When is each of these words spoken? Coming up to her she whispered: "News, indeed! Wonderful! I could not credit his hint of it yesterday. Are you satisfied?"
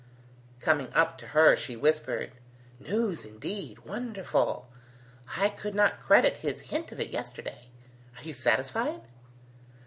Coming 0.59 0.91
up 0.95 1.19
to 1.19 1.27
her 1.27 1.55
she 1.55 1.75
whispered: 1.75 2.31
"News, 2.79 3.23
indeed! 3.23 3.85
Wonderful! 3.85 4.67
I 5.37 5.49
could 5.49 5.75
not 5.75 6.01
credit 6.01 6.37
his 6.37 6.61
hint 6.61 6.91
of 6.91 6.99
it 6.99 7.11
yesterday. 7.11 7.65
Are 8.17 8.23
you 8.23 8.33
satisfied?" 8.33 9.01